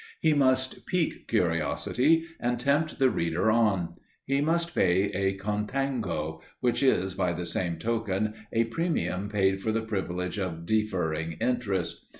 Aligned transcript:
He 0.19 0.33
must 0.33 0.87
pique 0.87 1.27
curiosity 1.27 2.25
and 2.39 2.57
tempt 2.59 2.97
the 2.97 3.11
reader 3.11 3.51
on; 3.51 3.93
he 4.25 4.41
must 4.41 4.73
pay 4.73 5.11
a 5.11 5.37
contango, 5.37 6.41
which 6.59 6.81
is, 6.81 7.13
by 7.13 7.33
the 7.33 7.45
same 7.45 7.77
token, 7.77 8.33
a 8.51 8.63
premium 8.63 9.29
paid 9.29 9.61
for 9.61 9.71
the 9.71 9.83
privilege 9.83 10.39
of 10.39 10.65
deferring 10.65 11.33
interest. 11.33 12.03